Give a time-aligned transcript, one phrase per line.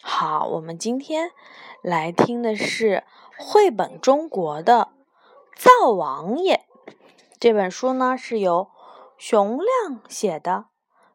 [0.00, 1.30] 好，我们今天
[1.80, 3.04] 来听的是
[3.38, 4.88] 绘本中国的
[5.60, 6.64] 《灶王爷》
[7.40, 8.70] 这本书呢，是由
[9.16, 10.66] 熊亮写的，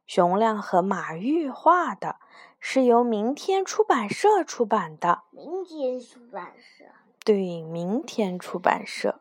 [0.05, 2.17] 熊亮和马玉画的，
[2.59, 5.23] 是由明天出版社出版的。
[5.31, 6.85] 明天出版社。
[7.23, 9.19] 对，明天出版社。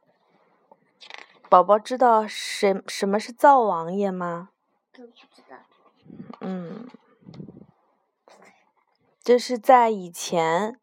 [1.48, 4.50] 宝宝知道什什么是灶王爷吗？
[4.92, 5.56] 不知道。
[6.40, 6.88] 嗯。
[9.26, 10.78] 这是在以前，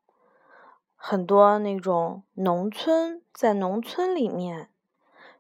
[0.98, 4.70] 很多那种农村，在农村里面，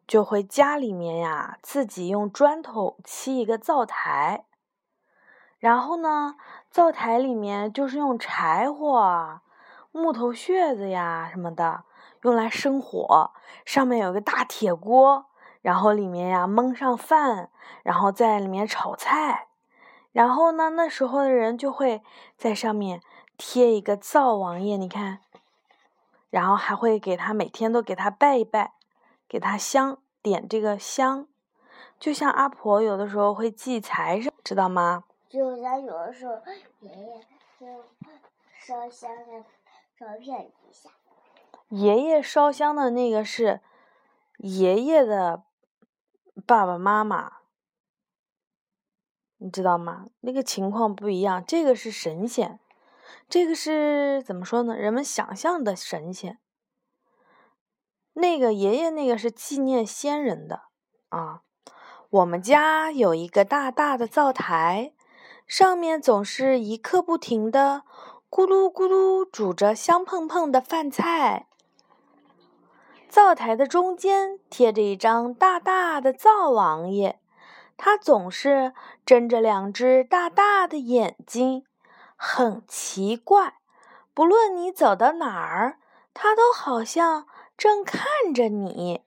[0.07, 4.45] 就会家里面呀自己用砖头砌一个灶台，
[5.59, 6.35] 然后呢，
[6.71, 9.41] 灶台里面就是用柴火、
[9.91, 11.83] 木头屑子呀什么的
[12.21, 13.31] 用来生火，
[13.65, 15.25] 上面有个大铁锅，
[15.61, 17.49] 然后里面呀焖上饭，
[17.83, 19.49] 然后在里面炒菜。
[20.13, 22.01] 然后呢，那时候的人就会
[22.37, 23.01] 在上面
[23.35, 25.19] 贴一个灶王爷，你看，
[26.29, 28.73] 然后还会给他每天都给他拜一拜，
[29.27, 31.27] 给他香点这个香，
[31.99, 35.03] 就像阿婆有的时候会祭财神，知道吗？
[35.27, 36.33] 就像有的时候
[36.79, 37.19] 爷爷
[37.59, 37.65] 就
[38.59, 39.43] 烧香的
[39.97, 40.91] 照片一下。
[41.69, 43.61] 爷爷烧香的那个是
[44.37, 45.41] 爷爷的
[46.45, 47.37] 爸爸妈妈。
[49.43, 50.05] 你知道吗？
[50.21, 52.61] 那个情况不一样，这个是神仙，
[53.27, 54.73] 这个是怎么说呢？
[54.73, 56.39] 人们想象的神仙。
[58.13, 60.61] 那个爷爷那个是纪念先人的
[61.09, 61.41] 啊。
[62.09, 64.93] 我们家有一个大大的灶台，
[65.45, 67.83] 上面总是一刻不停的
[68.29, 71.49] 咕噜咕噜煮着香喷喷的饭菜。
[73.09, 77.19] 灶台的中间贴着一张大大的灶王爷。
[77.77, 78.73] 他总是
[79.05, 81.65] 睁着两只大大的眼睛，
[82.15, 83.55] 很奇怪。
[84.13, 85.79] 不论你走到哪儿，
[86.13, 87.25] 他都好像
[87.57, 89.03] 正看着你。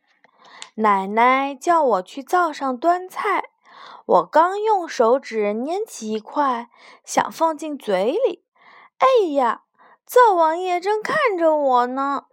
[0.75, 3.51] 奶奶叫我去灶上端菜，
[4.05, 6.69] 我刚用手指捻起一块，
[7.05, 8.45] 想放进嘴里，
[8.99, 9.63] 哎呀，
[10.05, 12.27] 灶王爷正看着我呢。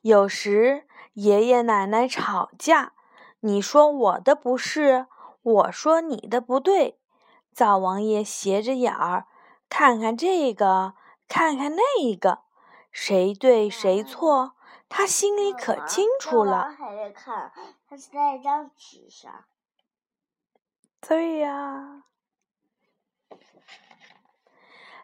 [0.00, 2.94] 有时爷爷奶奶吵架。
[3.40, 5.06] 你说我的不是，
[5.42, 6.98] 我说你的不对。
[7.52, 9.26] 灶王爷斜着眼儿，
[9.68, 10.94] 看看这个，
[11.28, 12.40] 看看那个，
[12.90, 14.54] 谁对谁错，
[14.88, 16.70] 他心里可清楚了。
[16.70, 17.52] 还在看，
[17.88, 19.44] 他是在一张纸上。
[21.00, 22.04] 对呀。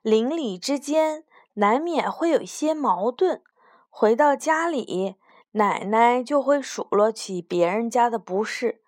[0.02, 1.24] 邻里之间
[1.54, 3.42] 难免会有一些矛盾，
[3.88, 5.16] 回到家里。
[5.56, 8.82] 奶奶就会数落起别人家的不是，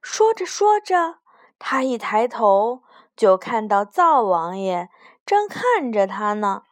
[0.00, 1.16] 说着说着，
[1.58, 2.82] 她一抬头
[3.16, 4.88] 就看到灶王爷
[5.26, 6.62] 正看着她呢，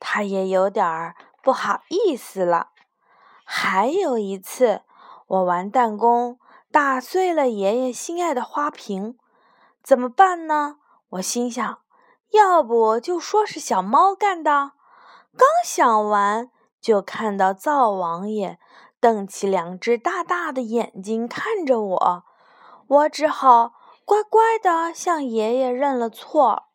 [0.00, 2.70] 她也有点儿不好意思了。
[3.44, 4.80] 还有一次，
[5.26, 6.38] 我玩弹弓
[6.72, 9.18] 打碎了爷爷心爱的花瓶，
[9.82, 10.78] 怎么办呢？
[11.10, 11.80] 我心想，
[12.30, 14.72] 要不就说是小猫干的。
[15.36, 16.50] 刚想完，
[16.80, 18.58] 就看到灶王爷。
[19.04, 22.24] 瞪起两只大大的眼睛看着我，
[22.86, 23.74] 我只好
[24.06, 26.68] 乖乖的向爷爷认了错。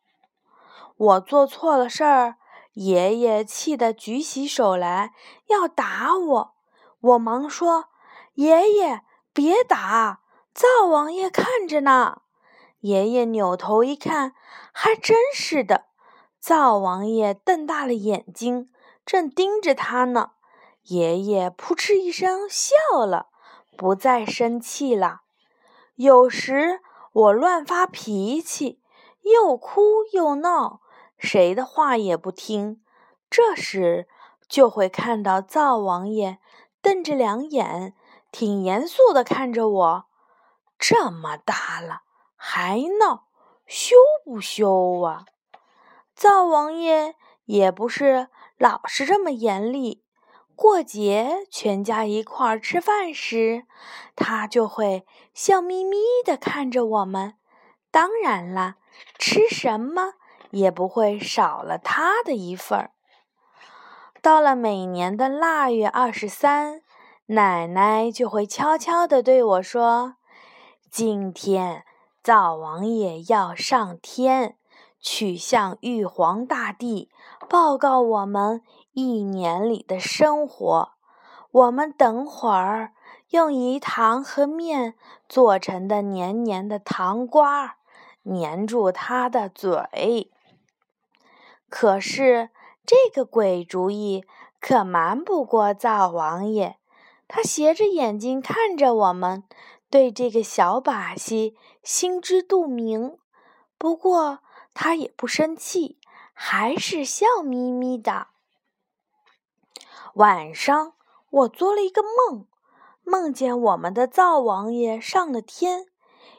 [0.96, 2.36] 我做错了事儿，
[2.74, 5.12] 爷爷气得举起手来
[5.48, 6.54] 要打我。
[7.00, 7.86] 我忙说
[8.34, 9.00] ：“爷爷，
[9.32, 10.20] 别打，
[10.54, 12.22] 灶王爷看着呢。”
[12.78, 14.34] 爷爷扭头一看，
[14.70, 15.86] 还真是的，
[16.38, 18.70] 灶王爷瞪大了眼睛，
[19.04, 20.30] 正盯着他呢。
[20.90, 23.28] 爷爷扑哧一声笑了，
[23.76, 25.20] 不再生气了。
[25.94, 26.80] 有时
[27.12, 28.82] 我乱发脾气，
[29.22, 30.80] 又哭又闹，
[31.16, 32.82] 谁的话也不听。
[33.30, 34.08] 这时
[34.48, 36.40] 就会看到灶王爷
[36.82, 37.94] 瞪着两眼，
[38.32, 40.04] 挺严肃的看着我。
[40.76, 42.00] 这么大了
[42.34, 43.28] 还闹，
[43.64, 45.24] 羞不羞啊？
[46.16, 47.14] 灶王爷
[47.44, 48.26] 也不是
[48.58, 50.02] 老是这么严厉。
[50.60, 53.64] 过节，全家一块儿吃饭时，
[54.14, 57.36] 他就会笑眯眯地看着我们。
[57.90, 58.74] 当然了，
[59.18, 60.16] 吃什么
[60.50, 62.90] 也不会少了他的一份儿。
[64.20, 66.82] 到了每年的腊月二十三，
[67.28, 70.16] 奶奶就会悄悄地对我说
[70.92, 71.86] ：“今天
[72.22, 74.58] 灶王爷要上天，
[75.00, 77.08] 去向玉皇大帝
[77.48, 78.62] 报告我们。”
[78.92, 80.92] 一年里的生活，
[81.50, 82.92] 我们等会儿
[83.28, 84.94] 用饴糖和面
[85.28, 87.76] 做成的黏黏的糖瓜，
[88.24, 90.32] 粘住他的嘴。
[91.68, 92.50] 可是
[92.84, 94.24] 这个鬼主意
[94.60, 96.76] 可瞒不过灶王爷，
[97.28, 99.44] 他斜着眼睛看着我们，
[99.88, 103.16] 对这个小把戏心知肚明。
[103.78, 104.40] 不过
[104.74, 105.98] 他也不生气，
[106.34, 108.26] 还是笑眯眯的。
[110.14, 110.94] 晚上，
[111.30, 112.46] 我做了一个梦，
[113.04, 115.86] 梦见我们的灶王爷上了天，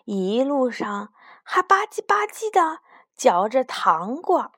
[0.03, 1.13] 一路上
[1.43, 2.79] 还吧唧吧唧的
[3.15, 4.51] 嚼着糖果。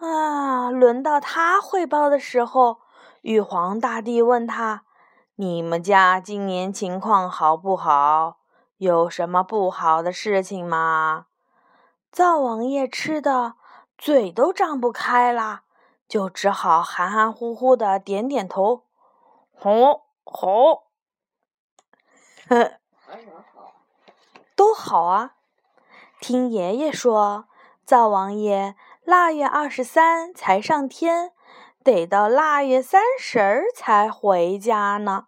[0.00, 2.80] 啊，轮到他汇报的时候，
[3.22, 4.84] 玉皇大帝问他
[5.36, 8.38] ：“你们家今年情况好不好？
[8.78, 11.26] 有什么不好的事情吗？”
[12.10, 13.54] 灶王爷吃的
[13.96, 15.62] 嘴都张不开了。
[16.08, 18.84] 就只好含含糊糊的点点头，
[19.56, 19.70] 好，
[20.24, 20.84] 好，
[22.48, 22.78] 呵，
[24.54, 25.36] 都好啊。
[26.20, 27.48] 听爷爷说，
[27.84, 31.32] 灶王爷腊月二十三才上天，
[31.82, 35.26] 得到腊月三十儿才回家呢。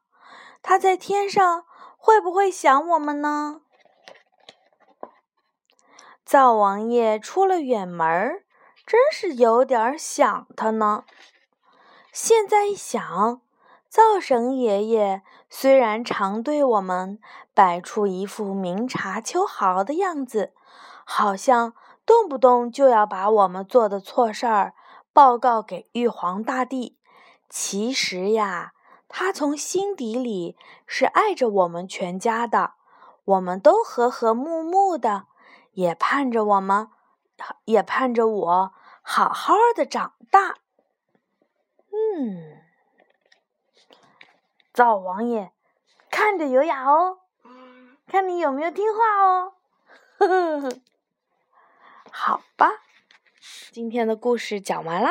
[0.63, 1.65] 他在天上
[1.99, 3.61] 会不会想我们呢？
[6.25, 8.46] 灶王爷出了远门儿。
[8.87, 11.05] 真是有点想他呢。
[12.13, 13.41] 现在一想，
[13.89, 17.19] 灶神爷爷虽然常对我们
[17.53, 20.53] 摆出一副明察秋毫的样子，
[21.05, 21.75] 好像
[22.07, 24.75] 动不动就要把我们做的错事儿
[25.13, 26.97] 报告给玉皇大帝，
[27.49, 28.73] 其实呀，
[29.09, 30.57] 他从心底里
[30.87, 32.75] 是爱着我们全家的。
[33.25, 35.25] 我们都和和睦睦的，
[35.73, 36.89] 也盼着我们。
[37.65, 40.59] 也盼着我好好的长大。
[41.93, 42.63] 嗯，
[44.73, 45.53] 灶王爷，
[46.11, 47.21] 看着优雅哦，
[48.07, 49.55] 看你有没有听话哦。
[50.19, 50.81] 呵呵呵，
[52.11, 52.71] 好吧，
[53.71, 55.11] 今天的故事讲完啦。